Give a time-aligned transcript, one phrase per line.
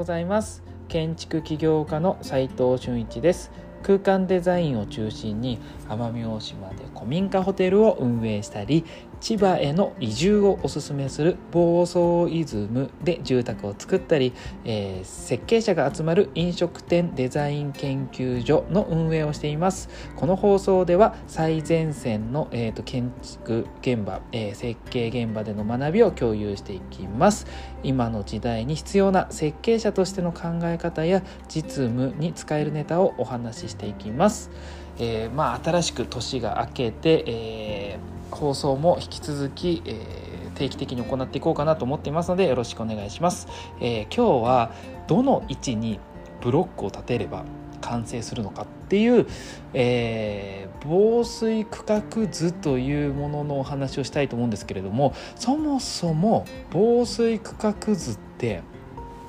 [0.00, 0.62] ございます。
[0.88, 3.50] 建築起業家の斉藤俊一です。
[3.82, 5.58] 空間デザインを中心に
[5.90, 8.84] 奄美大島で古民家ホテルを運営したり
[9.20, 14.32] 千葉への移住をおすすめする房総イズムで住宅を作ったり、
[14.64, 19.88] えー、設計者が集まる飲食店デザイン研究所の運営をしています。
[20.16, 27.46] この放送では最前線の、えーと、建築現場、えー、設計現場での学びを共有していきます。
[27.82, 34.50] 今の時代に必要な設計者としての考え方や実務に使えるネタをお話ししていきます、
[35.00, 43.48] えー、まあ新しく年が明けて、えー放送も引き続き、えー、定期的に行っていこうかなと思っていますのでよろしくお願いします、
[43.80, 44.72] え、今日は
[45.06, 46.00] どの位置に
[46.40, 47.44] ブロックを立てれば
[47.80, 49.26] 完成するのかっていう、
[49.74, 58.62] えー、防水区画図というもののお話をしたいと思うんですけれどもそもそも防水区画図って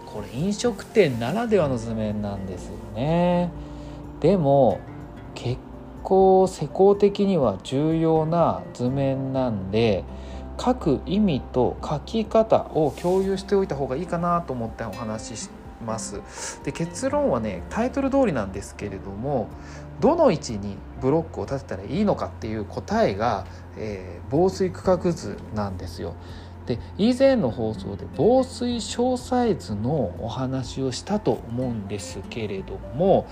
[0.06, 3.50] これ飲食店ならではの図面なんですよね。
[4.20, 4.82] でも
[6.04, 10.04] 構施工的には重要な図面なんで
[10.60, 15.50] 書く意味と書き方を共有しておいた方がいいかなと思ってお話しし
[15.86, 16.22] ます
[16.64, 19.50] で結論はねタイトル通りなんですけれども
[20.00, 23.46] どの位置にブロックを立てたらいいのかっていう答えが、
[23.78, 26.16] えー、防水区画図なんですよ。
[26.66, 33.26] で以前の放送で防水小サイズのお話をしたと思うんですけれども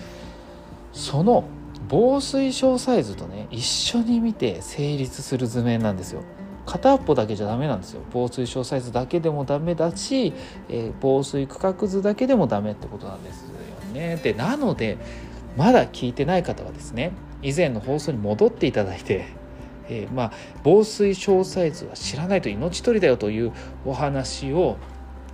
[0.94, 1.44] その
[1.88, 6.24] 防水小サイズとね一緒に見て成立する図面なんですよ。
[6.66, 8.02] 片っぽだけじゃダメなんですよ。
[8.12, 10.34] 防水小サイズだけでもダメだし、
[10.70, 13.50] えー、防水区画図だけでもダメってことなんですよ
[13.94, 14.18] ね。
[14.18, 14.98] でなので
[15.58, 17.12] まだ聞いてない方はですね
[17.42, 19.26] 以前の放送に戻っていただいて、
[19.88, 20.32] えー、まあ
[20.64, 23.52] 防水小サイズは知らないと命取りだよという
[23.86, 24.78] お話を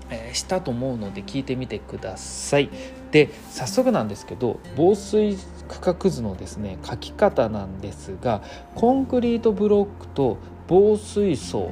[0.10, 2.70] えしたと思うので聞いてみてください。
[3.16, 5.38] で早速なんですけど防水
[5.70, 8.44] 区画図のですね書き方なんですが
[8.76, 10.38] コンクリートブロックと
[10.68, 11.72] 防水層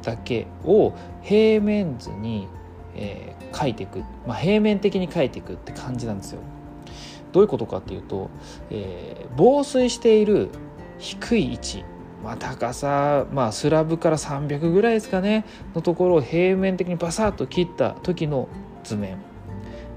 [0.00, 2.48] だけを平面図に、
[2.94, 6.40] えー、書いていく、まあ、平面的に書いていくって感じなんですよ。
[7.32, 8.30] どういうことかっていうと、
[8.70, 10.48] えー、防水している
[10.98, 11.84] 低い位置
[12.22, 15.44] まあ、高さ、まあ、スラブから300ぐらいですかね
[15.74, 18.48] のところを平面的にバサッと切った時の
[18.82, 19.18] 図面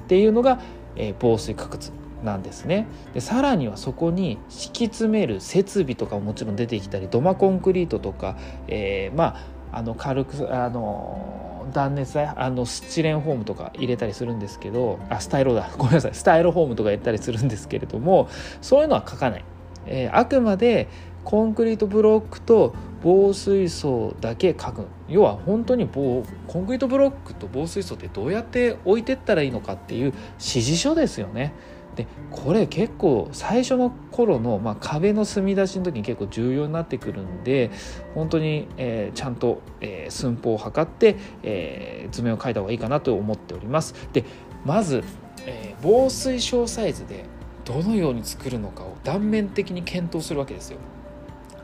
[0.07, 0.61] っていうのが、
[0.95, 1.91] えー、防水角図
[2.23, 2.87] なんですね。
[3.13, 8.37] でさらにはそこに敷き詰める設備とかももちろん出てきたり土間コンクリートとか、
[8.69, 9.35] えー、ま
[9.71, 15.69] ああの軽くあの断熱材あのスチレンホームとか入れたりするんですけどあスタイロだ。
[15.77, 16.13] ごめんなさい。
[16.13, 18.29] スタイロホームとか入れたりするんですけれども
[18.61, 19.45] そういうのは書かない、
[19.87, 20.87] えー、あくまで
[21.25, 31.53] コンクリートブロックと防水層だけ書く要は本当にコンクリートブロックと防水層ってどうやって置いてったらいいのかっていう指示書ですよね。
[31.95, 37.71] でこれ結構最初の頃の、まあ、壁の墨出しの時に結構重要になってくるんで
[38.13, 43.95] 本当に、えー、ちゃんと、えー、寸法を測って、えー、図面を描いた方がいいかなと思っております。
[44.13, 44.23] で
[44.63, 45.03] まず、
[45.47, 47.25] えー、防水小サイズで
[47.65, 50.77] どのように作るのかを断面的に検討するわけですよ。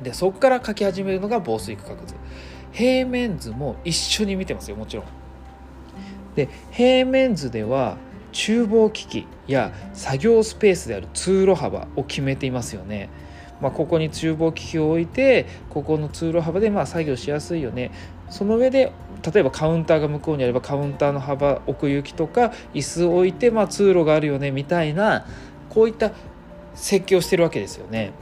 [0.01, 2.15] でそこから書き始めるのが防水区画図。
[2.71, 5.05] 平面図も一緒に見てますよもちろん。
[6.35, 7.97] で平面図では
[8.31, 13.09] 厨房機器や作業スペースである通路幅を決めていますよね、
[13.61, 17.91] まあ、ここに厨房機器を置いてここの通路幅でまあ作業しやすいよね。
[18.29, 18.91] その上で
[19.31, 25.27] 例えばカウンターが向こうにあればカウンターの幅奥行きとか椅子を置いてまあ通路があるよねみたいな
[25.69, 26.11] こういった
[26.73, 28.13] 設計をしてるわけですよね。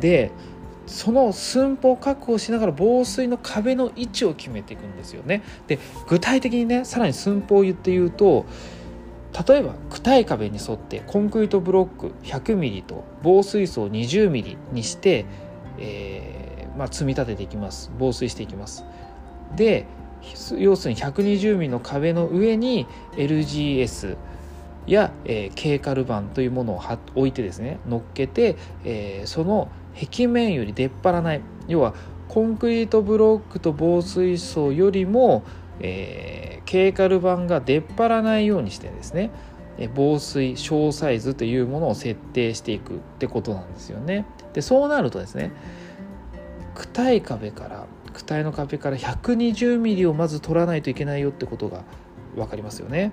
[0.00, 0.30] で
[0.86, 5.42] その寸法を確保しながら防水の壁の位置を決めていくんですよね。
[5.66, 5.78] で
[6.08, 8.46] 具体的にねさらに寸法を言って言うと
[9.46, 15.24] 例えば躯い壁に沿ってコンクリートブロック 100mm と防水層 20mm にして、
[15.78, 18.84] えー、まあ、積み立てていきます防水していきます。
[19.56, 19.86] で
[20.56, 22.86] 要するに 120mm の壁の上に
[23.16, 24.16] LGS
[24.86, 26.82] や、えー、ケーカル板というものを
[27.14, 31.94] 置いてですね乗っけて、えー、その壁面より出っ張らない要は
[32.28, 35.44] コンクリートブロックと防水層よりも、
[35.80, 39.30] えー、ケーカル板が出っ張らないようにしてですね
[39.94, 44.26] 防水小サイズというものを設定していくってことなんですよね。
[44.52, 45.50] でそうなるとですね
[46.74, 51.84] 躯い壁から躯体の壁から 120mm をまず取らないといけないよってことが
[52.36, 53.12] 分かりますよね。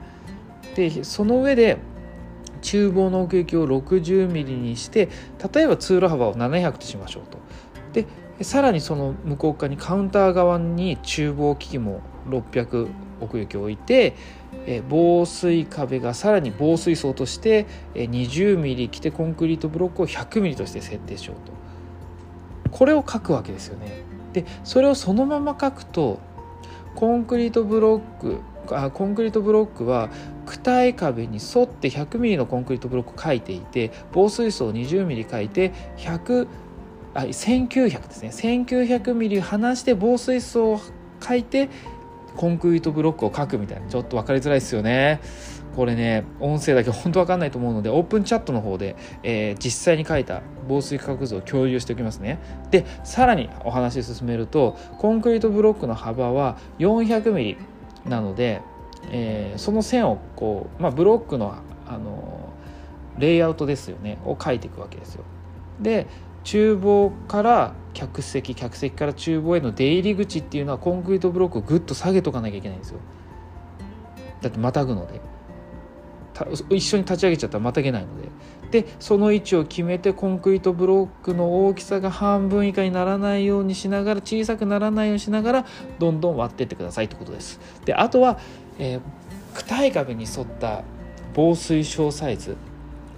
[0.76, 1.78] でその上で
[2.62, 5.10] 厨房の奥行きを 60mm にして
[5.54, 7.38] 例えば通路幅を700としましょうと。
[7.94, 8.06] で
[8.44, 12.88] さらにその向こう側にカウンター側に厨房機器も600
[13.22, 14.16] 奥行きを置いて
[14.88, 17.66] 防水壁がさらに防水層として
[17.96, 21.54] 20ミリ来てコンクリートブロックを100ミリとして設定しようと
[22.72, 24.04] これを書くわけですよね
[24.34, 26.20] でそれをそのまま書くと
[26.96, 28.40] コンクリートブロック
[28.78, 30.10] あコンクリートブロックは
[30.46, 36.48] 躯体壁に沿って100ミリのコンクリートブロックを書いていて防水層20ミリ書いて100
[37.14, 38.30] あ1900ですね。
[38.30, 40.82] 1900ミリ離して防水層を
[41.22, 41.70] 書いて
[42.36, 43.88] コンクリートブロックを書くみたいな。
[43.88, 45.20] ちょっと分かりづらいですよね。
[45.76, 52.40] これね音声だけ本当分かんないと思うのでオープンチャットの方で、えー、実際に書いた防水価格図を共有しておきますね。
[52.70, 57.58] でさらにお話進めるとコンクリートブロックの幅は 400mm
[58.06, 58.62] なので、
[59.12, 61.56] えー、その線をこう、まあ、ブロックの
[61.88, 62.54] あの
[63.18, 65.24] レイアウトですよねを書いていくわけですよ。
[65.82, 66.08] で
[66.44, 73.00] 厨房から客席客席から厨房への出入り口っていうのはコンクリートブロックをぐっと下げとかなきゃいけないんですよ。
[74.42, 75.20] だってまたぐので。
[76.70, 78.30] 一緒に立ち上げちゃったらまたげないので。
[78.72, 85.66] でその位置を決めてコンクリートブロックの大きさが半分以下にならないようにしながら小さくならないようにしながら
[85.98, 87.60] どんどん割ってってくださいってことです。
[87.86, 88.38] であとは、
[88.78, 89.02] えー、
[89.56, 90.84] 躯体壁に沿った
[91.34, 92.58] 防水小サイズ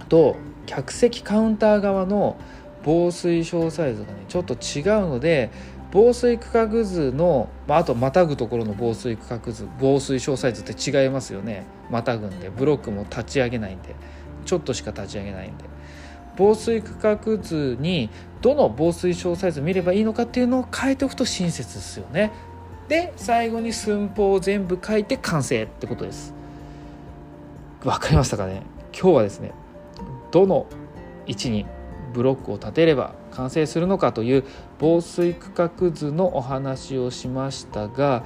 [0.08, 0.36] と
[0.66, 2.36] 客席カウンター側の
[2.82, 5.50] 防水小サイズがねちょっと違うので
[5.92, 11.66] 防水区画図の、まあ、あとまたぐところの防水区画図防水小サイズって違いますよね。
[11.90, 13.94] またぐんでブロックも立ち上げないんで
[14.46, 15.64] ちょっとしか立ち上げないんで。
[16.34, 18.08] 防水区画図に
[18.40, 22.32] どの防水小サイズ見ればいいのかっていうのを書いておくと親切ですよね。
[22.88, 26.32] で最後に寸法を全部書いて完成ってことです。
[27.84, 28.62] わかりましたかね？
[28.98, 29.52] 今日はですね
[30.30, 30.66] どの
[31.26, 31.66] 位置に
[32.12, 34.44] ブロックを立てれば完成するのかという
[34.78, 38.24] 防水区画図のお話をしましたが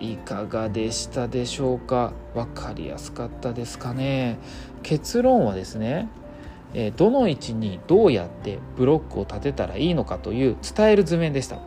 [0.00, 2.12] いかがでしたでしょうか？
[2.34, 4.38] 分かりやすかったですかね。
[4.82, 6.08] 結論はですね
[6.96, 11.58] どの位置にどうやってブロックを立てたらいいのかという伝える図面でした。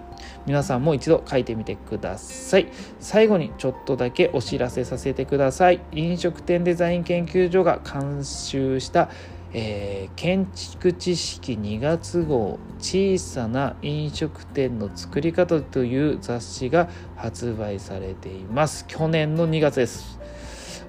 [0.47, 2.67] 皆さんも一度書いてみてください。
[2.99, 5.81] 最後にちょっとだけお知らせさせてください。
[5.91, 9.09] 飲食店デザイン研究所が監修した
[9.57, 18.85] えー、建築知識2月号小さな飲食店の作り方という雑誌が発売されています。
[18.85, 20.19] 去年の2月です。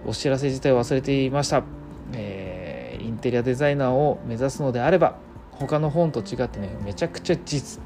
[0.04, 1.62] お知らせ自体忘れていました、
[2.12, 5.16] えー、インテリアデザイナーを目指すのであれば
[5.58, 7.80] 他の本と違ってねめちゃくちゃ実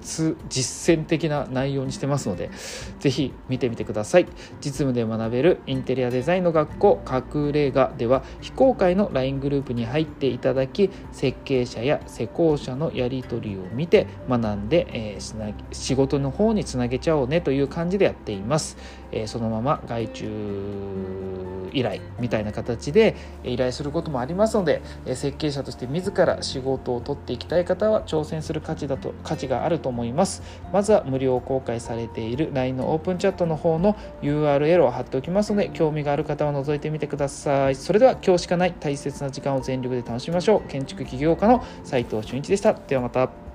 [0.49, 2.50] 実践的な内容にしてますので
[2.99, 4.26] 是非見てみてください。
[4.61, 18.76] 実務で学べるインテリアデザインの学校隠れ家では非公開の LINE グループに入っていただき設計者や施工者のやり取りを見て学んで、えー、仕事の方につなげちゃおうねという感じでやっています、
[19.12, 21.31] え、そのまま外注
[21.73, 30.43] 依頼みたいな形で依頼することもありますのでえ設計者として自ら仕事を取っていきたい方は挑戦する価値だと価値があると思います。
[30.73, 37.75] まずは無料公開されている LINE のオープンチャットの方の URL を貼っておきますので興味がある方は覗いてみてください。
[37.75, 40.69] それでは今日しかない大切な時間を全力で楽しみましょう。
[40.69, 42.75] 建築起業家の斉藤俊一でした。
[42.75, 43.50] ではまた。